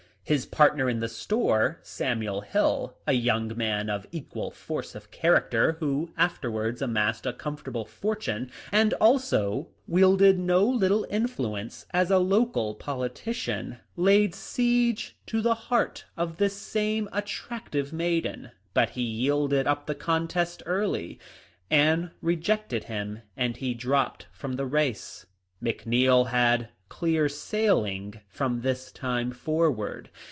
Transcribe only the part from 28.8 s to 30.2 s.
time forward.